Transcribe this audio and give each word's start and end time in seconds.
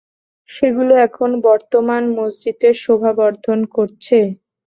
সেগুলো 0.49 0.93
এখন 1.07 1.29
বর্তমান 1.47 2.03
মসজিদের 2.17 2.73
শোভা 2.83 3.11
বর্ধন 3.19 3.59
করছে। 3.75 4.17